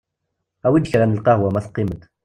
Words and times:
Awi-d 0.65 0.89
kra 0.91 1.05
n 1.05 1.15
lqahwa 1.17 1.49
ma 1.53 1.61
teqqim-d. 1.65 2.01